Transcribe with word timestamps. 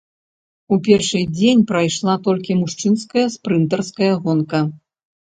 У 0.75 0.77
першы 0.85 1.19
дзень 1.39 1.59
прайшла 1.71 2.15
толькі 2.27 2.57
мужчынская 2.61 3.25
спрынтарская 3.35 4.09
гонка. 4.25 4.63